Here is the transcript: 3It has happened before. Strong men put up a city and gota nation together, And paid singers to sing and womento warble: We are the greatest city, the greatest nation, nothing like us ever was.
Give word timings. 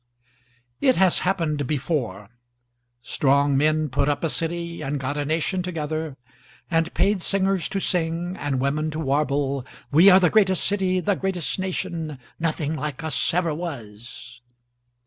3It 0.81 0.95
has 0.95 1.19
happened 1.19 1.67
before. 1.67 2.29
Strong 3.03 3.55
men 3.55 3.87
put 3.87 4.09
up 4.09 4.23
a 4.23 4.31
city 4.31 4.81
and 4.81 4.99
gota 4.99 5.27
nation 5.27 5.61
together, 5.61 6.17
And 6.71 6.91
paid 6.95 7.21
singers 7.21 7.69
to 7.69 7.79
sing 7.79 8.35
and 8.35 8.59
womento 8.59 8.95
warble: 8.95 9.63
We 9.91 10.09
are 10.09 10.19
the 10.19 10.31
greatest 10.31 10.65
city, 10.65 11.01
the 11.01 11.13
greatest 11.15 11.59
nation, 11.59 12.17
nothing 12.39 12.75
like 12.75 13.03
us 13.03 13.31
ever 13.31 13.53
was. 13.53 14.41